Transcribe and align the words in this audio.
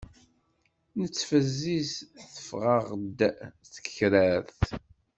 Nettfezziz 0.99 1.91
teffeɣ-aɣ 2.33 2.87
d 3.17 3.19
takrart. 3.73 4.59